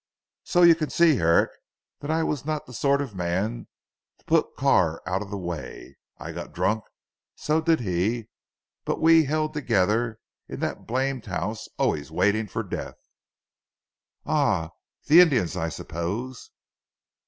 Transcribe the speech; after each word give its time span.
"So 0.43 0.63
you 0.63 0.73
can 0.73 0.89
see 0.89 1.17
Herrick 1.17 1.51
that 1.99 2.09
I 2.09 2.23
was 2.23 2.43
not 2.43 2.65
the 2.65 2.73
sort 2.73 3.01
of 3.03 3.13
man 3.13 3.67
to 4.17 4.25
put 4.25 4.55
Carr 4.57 4.99
out 5.05 5.21
of 5.21 5.29
the 5.29 5.37
way. 5.37 5.95
I 6.17 6.31
got 6.31 6.53
drunk, 6.53 6.85
so 7.35 7.61
did 7.61 7.81
he 7.81 8.27
but 8.83 8.99
we 8.99 9.25
held 9.25 9.53
together 9.53 10.17
in 10.49 10.59
that 10.61 10.87
blamed 10.87 11.27
house 11.27 11.67
always 11.77 12.09
waiting 12.09 12.47
for 12.47 12.63
death." 12.63 12.97
"Ah! 14.25 14.71
The 15.05 15.19
Indians, 15.21 15.55
I 15.55 15.69
suppose." 15.69 16.49